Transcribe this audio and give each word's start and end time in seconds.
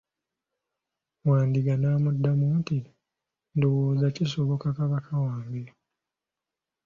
Wandiga 1.29 1.73
n'amuddamu 1.77 2.47
nti, 2.59 2.77
ndowooza 3.55 4.07
kisoboka 4.15 4.67
kabaka 4.77 5.11
wange. 5.25 5.63